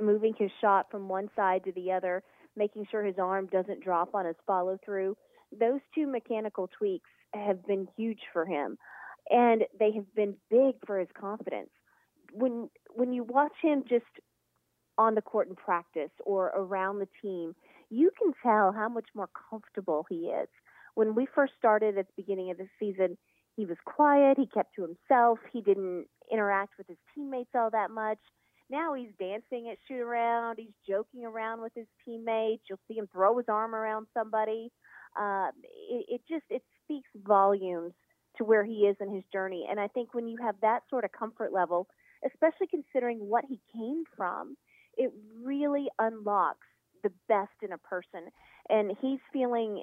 moving 0.01 0.35
his 0.39 0.51
shot 0.61 0.91
from 0.91 1.09
one 1.09 1.29
side 1.37 1.65
to 1.65 1.73
the 1.73 1.93
other, 1.93 2.23
making 2.57 2.87
sure 2.91 3.05
his 3.05 3.19
arm 3.19 3.49
doesn't 3.53 3.83
drop 3.83 4.15
on 4.15 4.25
his 4.25 4.37
follow 4.47 4.79
through. 4.85 5.17
Those 5.59 5.81
two 5.95 6.07
mechanical 6.07 6.69
tweaks 6.79 7.11
have 7.35 7.67
been 7.67 7.89
huge 7.97 8.21
for 8.33 8.47
him, 8.47 8.79
and 9.31 9.65
they 9.79 9.93
have 9.93 10.15
been 10.15 10.35
big 10.51 10.77
for 10.87 10.99
his 10.99 11.09
confidence. 11.19 11.71
When 12.33 12.71
when 12.95 13.13
you 13.13 13.25
watch 13.25 13.53
him 13.63 13.85
just 13.89 14.05
on 15.03 15.15
the 15.15 15.23
court 15.23 15.49
in 15.49 15.57
practice 15.57 16.11
or 16.25 16.53
around 16.55 16.99
the 16.99 17.09
team, 17.21 17.55
you 17.91 18.11
can 18.19 18.33
tell 18.43 18.73
how 18.73 18.89
much 18.89 19.09
more 19.15 19.29
comfortable 19.51 20.07
he 20.09 20.27
is. 20.27 20.49
When 20.95 21.15
we 21.15 21.27
first 21.35 21.55
started 21.59 21.99
at 21.99 22.07
the 22.07 22.23
beginning 22.23 22.51
of 22.51 22.59
the 22.59 22.69
season, 22.79 23.19
he 23.57 23.67
was 23.67 23.77
quiet, 23.85 24.39
he 24.39 24.47
kept 24.47 24.75
to 24.77 24.83
himself, 24.83 25.39
he 25.53 25.61
didn't 25.61 26.07
interact 26.31 26.75
with 26.79 26.87
his 26.87 26.97
teammates 27.15 27.51
all 27.55 27.71
that 27.71 27.91
much. 27.91 28.19
Now 28.71 28.95
he's 28.95 29.11
dancing 29.19 29.69
at 29.71 29.79
shoot 29.87 30.01
around, 30.01 30.59
he's 30.59 30.77
joking 30.89 31.25
around 31.25 31.61
with 31.61 31.73
his 31.75 31.87
teammates. 32.05 32.63
You'll 32.69 32.87
see 32.89 32.97
him 32.97 33.09
throw 33.13 33.37
his 33.37 33.49
arm 33.49 33.75
around 33.75 34.07
somebody. 34.15 34.71
Uh, 35.19 35.49
it, 35.91 36.07
it 36.09 36.21
just 36.29 36.45
it 36.49 36.63
speaks 36.85 37.11
volumes 37.27 37.93
to 38.39 38.45
where 38.45 38.65
he 38.65 38.87
is 38.91 38.97
in 39.01 39.15
his 39.15 39.25
journey. 39.31 39.67
And 39.69 39.79
I 39.79 39.89
think 39.89 40.15
when 40.15 40.29
you 40.29 40.39
have 40.43 40.55
that 40.63 40.85
sort 40.89 41.05
of 41.05 41.13
comfort 41.13 41.53
level, 41.53 41.87
especially 42.25 42.69
considering 42.69 43.19
what 43.19 43.45
he 43.47 43.61
came 43.75 44.05
from, 44.17 44.57
it 44.97 45.13
really 45.43 45.89
unlocks 45.99 46.67
the 47.03 47.13
best 47.29 47.53
in 47.63 47.73
a 47.73 47.79
person. 47.79 48.31
And 48.69 48.97
he's 49.01 49.19
feeling 49.33 49.83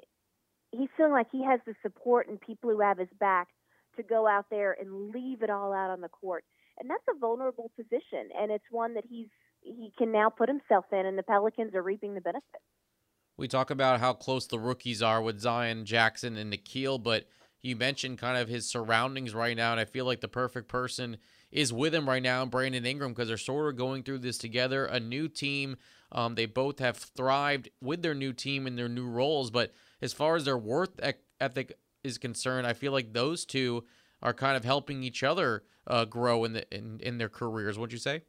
he's 0.72 0.88
feeling 0.96 1.12
like 1.12 1.26
he 1.32 1.44
has 1.44 1.60
the 1.66 1.74
support 1.82 2.28
and 2.28 2.40
people 2.40 2.70
who 2.70 2.80
have 2.80 2.98
his 2.98 3.08
back 3.18 3.48
to 3.96 4.02
go 4.02 4.26
out 4.26 4.46
there 4.50 4.76
and 4.80 5.10
leave 5.10 5.42
it 5.42 5.50
all 5.50 5.72
out 5.72 5.90
on 5.90 6.00
the 6.00 6.08
court. 6.08 6.44
And 6.78 6.88
that's 6.88 7.02
a 7.14 7.18
vulnerable 7.18 7.70
position 7.76 8.30
and 8.38 8.50
it's 8.50 8.64
one 8.70 8.94
that 8.94 9.04
he's 9.08 9.28
he 9.62 9.92
can 9.98 10.10
now 10.10 10.30
put 10.30 10.48
himself 10.48 10.86
in 10.92 11.04
and 11.04 11.18
the 11.18 11.22
Pelicans 11.22 11.74
are 11.74 11.82
reaping 11.82 12.14
the 12.14 12.20
benefits. 12.20 12.64
We 13.36 13.48
talk 13.48 13.70
about 13.70 14.00
how 14.00 14.12
close 14.12 14.46
the 14.46 14.58
rookies 14.58 15.02
are 15.02 15.22
with 15.22 15.40
Zion 15.40 15.84
Jaxson 15.84 16.38
and 16.38 16.52
Nickeil, 16.52 17.02
but 17.02 17.26
you 17.62 17.76
mentioned 17.76 18.18
kind 18.18 18.38
of 18.38 18.48
his 18.48 18.68
surroundings 18.68 19.34
right 19.34 19.56
now, 19.56 19.72
and 19.72 19.80
I 19.80 19.84
feel 19.84 20.04
like 20.04 20.20
the 20.20 20.28
perfect 20.28 20.68
person 20.68 21.18
is 21.52 21.72
with 21.72 21.94
him 21.94 22.08
right 22.08 22.22
now, 22.22 22.44
Brandon 22.46 22.86
Ingram, 22.86 23.12
because 23.12 23.28
they're 23.28 23.36
sort 23.36 23.68
of 23.68 23.76
going 23.76 24.02
through 24.02 24.18
this 24.18 24.38
together. 24.38 24.84
A 24.86 25.00
new 25.00 25.28
team. 25.28 25.76
Um, 26.12 26.34
they 26.34 26.46
both 26.46 26.78
have 26.78 26.96
thrived 26.96 27.68
with 27.80 28.02
their 28.02 28.14
new 28.14 28.32
team 28.32 28.66
and 28.66 28.78
their 28.78 28.88
new 28.88 29.06
roles. 29.06 29.50
But 29.50 29.72
as 30.00 30.12
far 30.12 30.36
as 30.36 30.44
their 30.44 30.58
worth 30.58 31.00
ethic 31.40 31.78
is 32.02 32.18
concerned, 32.18 32.66
I 32.66 32.72
feel 32.72 32.92
like 32.92 33.12
those 33.12 33.44
two 33.44 33.84
are 34.22 34.34
kind 34.34 34.56
of 34.56 34.64
helping 34.64 35.02
each 35.02 35.22
other 35.22 35.64
uh, 35.86 36.04
grow 36.04 36.44
in, 36.44 36.52
the, 36.52 36.74
in 36.74 37.00
in 37.00 37.18
their 37.18 37.28
careers. 37.28 37.78
What'd 37.78 37.92
you 37.92 37.98
say? 37.98 38.22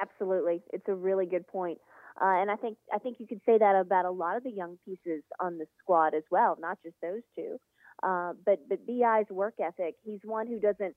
Absolutely, 0.00 0.62
it's 0.72 0.88
a 0.88 0.94
really 0.94 1.26
good 1.26 1.46
point. 1.46 1.78
Uh, 2.20 2.40
and 2.40 2.50
I 2.50 2.56
think 2.56 2.76
I 2.92 2.98
think 2.98 3.18
you 3.20 3.26
could 3.26 3.40
say 3.46 3.58
that 3.58 3.76
about 3.76 4.04
a 4.04 4.10
lot 4.10 4.36
of 4.36 4.42
the 4.42 4.50
young 4.50 4.78
pieces 4.84 5.22
on 5.40 5.58
the 5.58 5.66
squad 5.80 6.14
as 6.14 6.24
well, 6.30 6.56
not 6.60 6.78
just 6.82 6.96
those 7.00 7.22
two. 7.36 7.58
Uh, 8.02 8.32
but 8.44 8.68
but 8.68 8.86
BI's 8.86 9.26
work 9.30 9.54
ethic, 9.60 9.96
he's 10.04 10.20
one 10.24 10.46
who 10.46 10.58
doesn't 10.58 10.96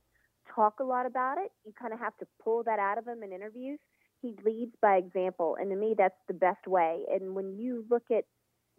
talk 0.54 0.80
a 0.80 0.84
lot 0.84 1.06
about 1.06 1.38
it. 1.38 1.52
You 1.66 1.74
kind 1.80 1.94
of 1.94 2.00
have 2.00 2.18
to 2.18 2.28
pull 2.44 2.64
that 2.64 2.80
out 2.80 2.98
of 2.98 3.08
him 3.08 3.24
in 3.24 3.32
interviews. 3.32 3.80
He 4.22 4.36
leads 4.46 4.76
by 4.82 4.98
example, 4.98 5.58
and 5.60 5.70
to 5.72 5.76
me, 5.76 5.96
that's 5.98 6.20
the 6.28 6.34
best 6.34 6.68
way. 6.68 7.04
And 7.12 7.34
when 7.34 7.58
you 7.58 7.86
look 7.90 8.04
at 8.12 8.26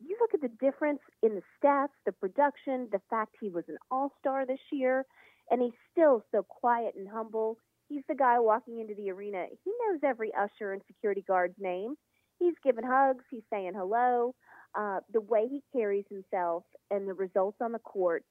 you 0.05 0.17
look 0.21 0.35
at 0.35 0.41
the 0.41 0.57
difference 0.65 1.01
in 1.23 1.35
the 1.37 1.43
stats, 1.59 1.89
the 2.07 2.13
production, 2.13 2.89
the 2.91 3.01
fact 3.09 3.37
he 3.41 3.51
was 3.51 3.65
an 3.69 3.77
all 3.91 4.13
star 4.19 4.45
this 4.47 4.61
year, 4.73 5.05
and 5.51 5.63
he's 5.63 5.79
still 5.91 6.25
so 6.33 6.43
quiet 6.43 6.95
and 6.97 7.09
humble. 7.09 7.57
He's 7.89 8.03
the 8.09 8.15
guy 8.15 8.39
walking 8.41 8.81
into 8.81 8.95
the 8.95 9.11
arena. 9.11 9.47
He 9.65 9.71
knows 9.71 10.01
every 10.05 10.33
usher 10.35 10.73
and 10.73 10.83
security 10.87 11.23
guard's 11.27 11.55
name. 11.59 11.95
He's 12.39 12.55
giving 12.65 12.85
hugs, 12.85 13.25
he's 13.31 13.43
saying 13.51 13.73
hello. 13.77 14.35
Uh, 14.75 15.01
the 15.13 15.21
way 15.21 15.47
he 15.49 15.63
carries 15.73 16.07
himself 16.09 16.65
and 16.91 17.07
the 17.07 17.15
results 17.15 17.59
on 17.61 17.73
the 17.73 17.79
court 17.79 18.25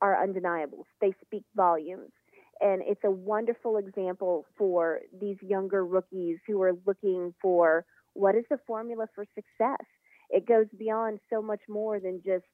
are 0.00 0.20
undeniable. 0.22 0.86
They 1.00 1.14
speak 1.24 1.44
volumes. 1.56 2.10
And 2.60 2.82
it's 2.86 3.02
a 3.04 3.10
wonderful 3.10 3.76
example 3.76 4.46
for 4.56 5.00
these 5.20 5.36
younger 5.40 5.84
rookies 5.84 6.38
who 6.46 6.62
are 6.62 6.72
looking 6.86 7.34
for 7.42 7.84
what 8.12 8.34
is 8.34 8.44
the 8.48 8.58
formula 8.66 9.06
for 9.14 9.24
success 9.34 9.84
it 10.30 10.46
goes 10.46 10.66
beyond 10.76 11.20
so 11.30 11.42
much 11.42 11.60
more 11.68 12.00
than 12.00 12.20
just 12.24 12.44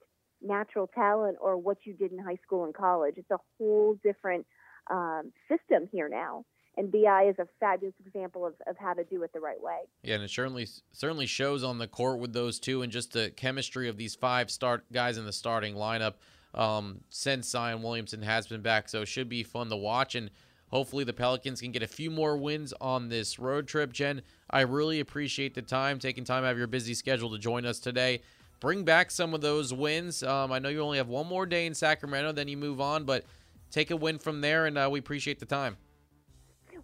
natural 0.42 0.88
talent 0.94 1.36
or 1.40 1.56
what 1.56 1.78
you 1.84 1.94
did 1.94 2.12
in 2.12 2.18
high 2.18 2.38
school 2.44 2.64
and 2.64 2.74
college. 2.74 3.14
It's 3.16 3.30
a 3.30 3.38
whole 3.58 3.96
different 4.02 4.46
um, 4.90 5.32
system 5.48 5.88
here 5.90 6.08
now. 6.08 6.44
And 6.76 6.90
BI 6.92 7.24
is 7.28 7.36
a 7.38 7.46
fabulous 7.58 7.94
example 8.04 8.46
of, 8.46 8.54
of 8.66 8.76
how 8.78 8.94
to 8.94 9.04
do 9.04 9.22
it 9.22 9.32
the 9.34 9.40
right 9.40 9.60
way. 9.60 9.80
Yeah, 10.02 10.14
and 10.14 10.24
it 10.24 10.30
certainly 10.30 10.68
certainly 10.92 11.26
shows 11.26 11.64
on 11.64 11.78
the 11.78 11.88
court 11.88 12.20
with 12.20 12.32
those 12.32 12.60
two, 12.60 12.82
and 12.82 12.92
just 12.92 13.12
the 13.12 13.30
chemistry 13.30 13.88
of 13.88 13.96
these 13.96 14.14
five 14.14 14.50
start 14.50 14.84
guys 14.92 15.18
in 15.18 15.26
the 15.26 15.32
starting 15.32 15.74
lineup 15.74 16.14
um, 16.54 17.00
since 17.10 17.48
Zion 17.48 17.82
Williamson 17.82 18.22
has 18.22 18.46
been 18.46 18.62
back. 18.62 18.88
So 18.88 19.02
it 19.02 19.06
should 19.06 19.28
be 19.28 19.42
fun 19.42 19.68
to 19.70 19.76
watch. 19.76 20.14
And 20.14 20.30
Hopefully, 20.70 21.02
the 21.02 21.12
Pelicans 21.12 21.60
can 21.60 21.72
get 21.72 21.82
a 21.82 21.88
few 21.88 22.10
more 22.10 22.36
wins 22.36 22.72
on 22.80 23.08
this 23.08 23.38
road 23.38 23.66
trip. 23.66 23.92
Jen, 23.92 24.22
I 24.50 24.60
really 24.60 25.00
appreciate 25.00 25.54
the 25.54 25.62
time, 25.62 25.98
taking 25.98 26.22
time 26.22 26.44
out 26.44 26.52
of 26.52 26.58
your 26.58 26.68
busy 26.68 26.94
schedule 26.94 27.30
to 27.30 27.38
join 27.38 27.66
us 27.66 27.80
today. 27.80 28.22
Bring 28.60 28.84
back 28.84 29.10
some 29.10 29.34
of 29.34 29.40
those 29.40 29.74
wins. 29.74 30.22
Um, 30.22 30.52
I 30.52 30.60
know 30.60 30.68
you 30.68 30.80
only 30.80 30.98
have 30.98 31.08
one 31.08 31.26
more 31.26 31.44
day 31.44 31.66
in 31.66 31.74
Sacramento, 31.74 32.32
then 32.32 32.46
you 32.46 32.56
move 32.56 32.80
on, 32.80 33.04
but 33.04 33.24
take 33.70 33.90
a 33.90 33.96
win 33.96 34.18
from 34.18 34.40
there, 34.40 34.66
and 34.66 34.78
uh, 34.78 34.88
we 34.90 35.00
appreciate 35.00 35.40
the 35.40 35.46
time. 35.46 35.76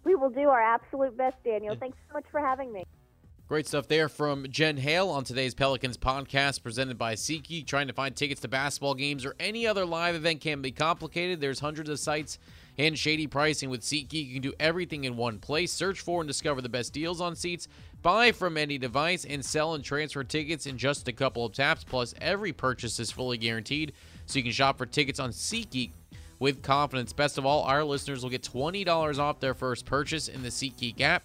We 0.03 0.15
will 0.15 0.29
do 0.29 0.49
our 0.49 0.61
absolute 0.61 1.15
best, 1.15 1.37
Daniel. 1.45 1.75
Thanks 1.79 1.97
so 2.09 2.15
much 2.15 2.25
for 2.29 2.41
having 2.41 2.73
me. 2.73 2.83
Great 3.47 3.65
stuff 3.65 3.87
there 3.87 4.09
from 4.09 4.45
Jen 4.49 4.75
Hale 4.75 5.07
on 5.07 5.23
today's 5.23 5.53
Pelicans 5.53 5.95
podcast 5.95 6.61
presented 6.61 6.97
by 6.97 7.15
SeatGeek. 7.15 7.65
Trying 7.65 7.87
to 7.87 7.93
find 7.93 8.13
tickets 8.13 8.41
to 8.41 8.49
basketball 8.49 8.93
games 8.93 9.25
or 9.25 9.37
any 9.39 9.65
other 9.65 9.85
live 9.85 10.15
event 10.15 10.41
can 10.41 10.61
be 10.61 10.69
complicated. 10.69 11.39
There's 11.39 11.61
hundreds 11.61 11.89
of 11.89 11.97
sites 11.97 12.39
and 12.77 12.99
shady 12.99 13.25
pricing 13.25 13.69
with 13.69 13.83
SeatGeek. 13.83 14.27
You 14.27 14.33
can 14.33 14.41
do 14.41 14.53
everything 14.59 15.05
in 15.05 15.15
one 15.15 15.39
place. 15.39 15.71
Search 15.71 16.01
for 16.01 16.19
and 16.19 16.27
discover 16.27 16.59
the 16.59 16.67
best 16.67 16.91
deals 16.91 17.21
on 17.21 17.37
seats. 17.37 17.69
Buy 18.01 18.33
from 18.33 18.57
any 18.57 18.77
device 18.77 19.23
and 19.23 19.45
sell 19.45 19.75
and 19.75 19.83
transfer 19.83 20.25
tickets 20.25 20.65
in 20.65 20.77
just 20.77 21.07
a 21.07 21.13
couple 21.13 21.45
of 21.45 21.53
taps. 21.53 21.85
Plus, 21.85 22.13
every 22.19 22.51
purchase 22.51 22.99
is 22.99 23.11
fully 23.11 23.37
guaranteed, 23.37 23.93
so 24.25 24.39
you 24.39 24.43
can 24.43 24.51
shop 24.51 24.77
for 24.77 24.85
tickets 24.85 25.21
on 25.21 25.29
SeatGeek 25.29 25.91
with 26.39 26.61
confidence. 26.63 27.13
Best 27.13 27.37
of 27.37 27.45
all, 27.45 27.63
our 27.63 27.85
listeners 27.85 28.23
will 28.23 28.29
get 28.29 28.43
$20 28.43 29.19
off 29.19 29.39
their 29.39 29.53
first 29.53 29.85
purchase 29.85 30.27
in 30.27 30.43
the 30.43 30.49
SeatGeek 30.49 30.99
app. 30.99 31.23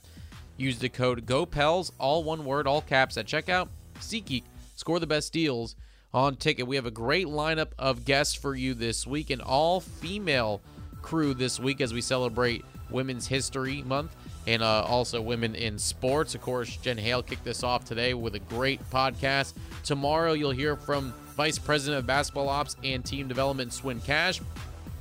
Use 0.63 0.79
the 0.79 0.89
code 0.89 1.27
GOPELS, 1.27 1.91
all 1.99 2.23
one 2.23 2.45
word, 2.45 2.69
all 2.69 2.83
caps 2.83 3.17
at 3.17 3.27
checkout. 3.27 3.67
SeatGeek, 3.99 4.45
score 4.77 5.01
the 5.01 5.09
best 5.09 5.33
deals 5.33 5.75
on 6.15 6.37
ticket. 6.37 6.69
We 6.69 6.77
have 6.77 6.87
a 6.87 6.91
great 6.93 7.27
lineup 7.27 7.71
of 7.81 8.05
guests 8.05 8.37
for 8.37 8.55
you 8.55 8.73
this 8.73 9.05
week, 9.05 9.31
an 9.31 9.41
all 9.41 9.81
female 9.81 10.61
crew 11.03 11.35
this 11.35 11.59
week 11.59 11.81
as 11.81 11.93
we 11.93 12.01
celebrate 12.01 12.65
Women's 12.91 13.27
History 13.27 13.83
Month 13.83 14.15
and 14.47 14.63
uh, 14.63 14.85
also 14.85 15.21
women 15.21 15.57
in 15.57 15.81
sports. 15.81 16.37
Of 16.37 16.43
course, 16.43 16.77
Jen 16.77 16.97
Hale 16.97 17.25
kicked 17.25 17.43
this 17.43 17.65
off 17.65 17.85
today 17.85 18.15
with 18.15 18.37
a 18.37 18.41
great 18.41 18.89
podcast. 18.89 19.55
Tomorrow, 19.83 20.35
you'll 20.35 20.53
hear 20.53 20.77
from 20.77 21.13
Vice 21.35 21.59
President 21.59 21.99
of 21.99 22.07
Basketball 22.07 22.49
Ops 22.49 22.77
and 22.85 23.05
Team 23.05 23.27
Development, 23.27 23.73
Swin 23.73 24.01
Cash. 24.01 24.41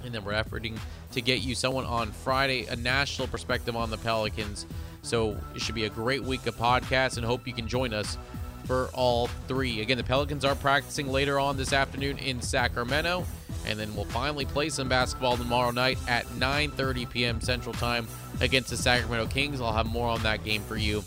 And 0.03 0.11
then 0.11 0.25
we're 0.25 0.33
efforting 0.33 0.79
to 1.11 1.21
get 1.21 1.41
you 1.41 1.53
someone 1.53 1.85
on 1.85 2.11
Friday, 2.11 2.65
a 2.65 2.75
national 2.75 3.27
perspective 3.27 3.75
on 3.75 3.91
the 3.91 3.97
Pelicans. 3.97 4.65
So 5.01 5.37
it 5.55 5.61
should 5.61 5.75
be 5.75 5.85
a 5.85 5.89
great 5.89 6.23
week 6.23 6.45
of 6.47 6.55
podcasts 6.57 7.17
and 7.17 7.25
hope 7.25 7.47
you 7.47 7.53
can 7.53 7.67
join 7.67 7.93
us 7.93 8.17
for 8.65 8.89
all 8.93 9.27
three. 9.47 9.81
Again, 9.81 9.97
the 9.97 10.03
Pelicans 10.03 10.45
are 10.45 10.55
practicing 10.55 11.07
later 11.07 11.39
on 11.39 11.57
this 11.57 11.73
afternoon 11.73 12.17
in 12.19 12.41
Sacramento, 12.41 13.25
and 13.65 13.79
then 13.79 13.93
we'll 13.95 14.05
finally 14.05 14.45
play 14.45 14.69
some 14.69 14.87
basketball 14.87 15.37
tomorrow 15.37 15.71
night 15.71 15.97
at 16.07 16.25
9:30 16.27 17.09
p.m. 17.09 17.41
Central 17.41 17.73
Time 17.73 18.07
against 18.39 18.69
the 18.69 18.77
Sacramento 18.77 19.27
Kings. 19.27 19.61
I'll 19.61 19.73
have 19.73 19.87
more 19.87 20.07
on 20.07 20.21
that 20.23 20.43
game 20.43 20.61
for 20.63 20.77
you 20.77 21.03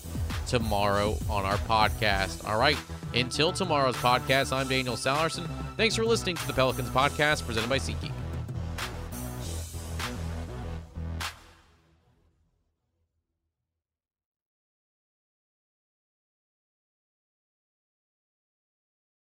tomorrow 0.47 1.17
on 1.31 1.45
our 1.45 1.57
podcast. 1.59 2.47
All 2.49 2.59
right, 2.59 2.77
until 3.15 3.53
tomorrow's 3.53 3.97
podcast, 3.97 4.53
I'm 4.53 4.69
Daniel 4.69 4.97
Sallerson. 4.97 5.49
Thanks 5.77 5.97
for 5.97 6.05
listening 6.05 6.37
to 6.37 6.47
the 6.47 6.53
Pelicans 6.53 6.91
podcast 6.91 7.47
presented 7.47 7.71
by 7.71 7.79
SeatGeek. 7.79 8.13